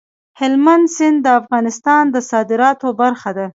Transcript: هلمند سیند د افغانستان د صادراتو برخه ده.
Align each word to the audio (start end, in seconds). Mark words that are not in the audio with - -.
هلمند 0.39 0.85
سیند 0.95 1.17
د 1.23 1.27
افغانستان 1.39 2.03
د 2.13 2.15
صادراتو 2.31 2.87
برخه 3.01 3.29
ده. 3.37 3.45